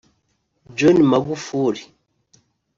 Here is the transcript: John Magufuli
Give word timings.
John 0.77 0.97
Magufuli 1.11 1.83